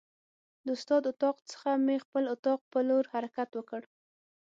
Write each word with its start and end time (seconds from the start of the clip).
د 0.65 0.67
استاد 0.77 1.03
اتاق 1.11 1.37
څخه 1.51 1.69
مې 1.85 1.97
خپل 2.05 2.23
اتاق 2.33 2.59
په 2.71 2.79
لور 2.87 3.03
حرکت 3.13 3.49
وکړ. 3.55 3.81